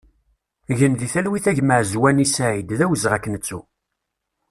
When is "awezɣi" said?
2.85-3.13